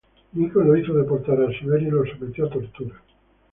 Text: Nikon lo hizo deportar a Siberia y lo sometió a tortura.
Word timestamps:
Nikon 0.33 0.65
lo 0.65 0.75
hizo 0.75 0.95
deportar 0.95 1.39
a 1.43 1.59
Siberia 1.59 1.89
y 1.89 1.91
lo 1.91 2.03
sometió 2.07 2.47
a 2.47 2.49
tortura. 2.49 2.95